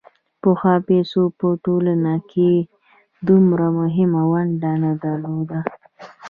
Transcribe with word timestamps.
پخوا 0.41 0.73
پیسو 0.87 1.21
په 1.37 1.47
ټولنه 1.65 2.13
کې 2.31 2.51
دومره 3.27 3.65
مهمه 3.79 4.21
ونډه 4.31 4.71
نه 4.83 4.91
درلوده 5.03 5.59